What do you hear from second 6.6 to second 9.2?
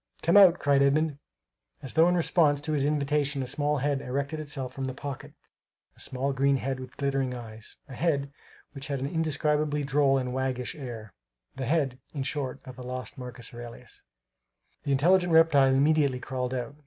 with glittering eyes, a head which had an